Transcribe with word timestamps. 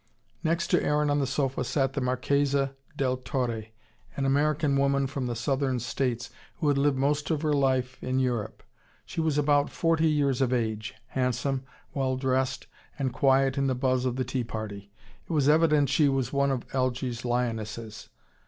Next 0.43 0.69
to 0.71 0.81
Aaron 0.83 1.11
on 1.11 1.19
the 1.19 1.27
sofa 1.27 1.63
sat 1.63 1.93
the 1.93 2.01
Marchesa 2.01 2.73
del 2.97 3.17
Torre, 3.17 3.65
an 4.17 4.25
American 4.25 4.75
woman 4.75 5.05
from 5.05 5.27
the 5.27 5.35
Southern 5.35 5.79
States, 5.79 6.31
who 6.55 6.69
had 6.69 6.77
lived 6.79 6.97
most 6.97 7.29
of 7.29 7.43
her 7.43 7.53
life 7.53 8.01
in 8.01 8.17
Europe. 8.17 8.63
She 9.05 9.21
was 9.21 9.37
about 9.37 9.69
forty 9.69 10.07
years 10.07 10.41
of 10.41 10.51
age, 10.51 10.95
handsome, 11.09 11.65
well 11.93 12.17
dressed, 12.17 12.65
and 12.97 13.13
quiet 13.13 13.59
in 13.59 13.67
the 13.67 13.75
buzz 13.75 14.05
of 14.05 14.15
the 14.15 14.25
tea 14.25 14.43
party. 14.43 14.89
It 15.25 15.31
was 15.33 15.47
evident 15.47 15.87
she 15.87 16.09
was 16.09 16.33
one 16.33 16.49
of 16.49 16.65
Algy's 16.73 17.23
lionesses. 17.23 18.09